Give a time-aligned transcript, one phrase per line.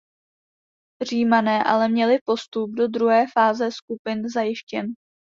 [1.03, 4.85] Římané ale měli postup do druhé fáze skupin zajištěn.